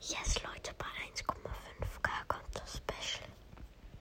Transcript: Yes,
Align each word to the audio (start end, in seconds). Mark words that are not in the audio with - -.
Yes, 0.00 0.37